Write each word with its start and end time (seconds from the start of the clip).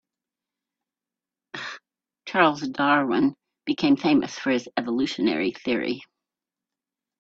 Charles 2.25 2.61
Darwin 2.67 3.35
became 3.65 3.97
famous 3.97 4.33
for 4.39 4.49
his 4.49 4.67
evolutionary 4.75 5.51
theory. 5.51 6.01